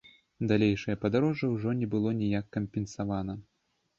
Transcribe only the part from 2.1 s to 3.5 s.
ніяк кампенсавана.